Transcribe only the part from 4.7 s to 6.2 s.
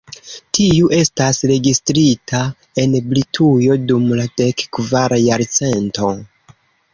kvara jarcento.